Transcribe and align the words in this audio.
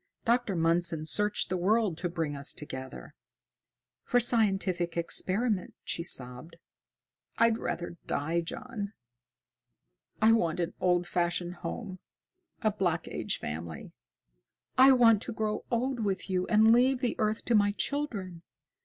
Dr. 0.25 0.55
Mundson 0.55 1.05
searched 1.05 1.49
the 1.49 1.57
world 1.61 1.95
to 1.99 2.09
bring 2.09 2.35
us 2.35 2.53
together." 2.53 3.13
"For 4.03 4.19
scientific 4.19 4.97
experiment!" 4.97 5.75
she 5.83 6.01
sobbed. 6.01 6.55
"I'd 7.37 7.59
rather 7.59 7.97
die, 8.07 8.41
John. 8.41 8.93
I 10.19 10.31
want 10.31 10.59
an 10.59 10.73
old 10.79 11.05
fashioned 11.05 11.57
home, 11.57 11.99
a 12.63 12.71
Black 12.71 13.07
Age 13.09 13.37
family. 13.37 13.91
I 14.75 14.91
want 14.93 15.21
to 15.21 15.33
grow 15.33 15.65
old 15.69 15.99
with 15.99 16.31
you 16.31 16.47
and 16.47 16.73
leave 16.73 17.01
the 17.01 17.15
earth 17.19 17.45
to 17.45 17.53
my 17.53 17.71
children. 17.71 18.41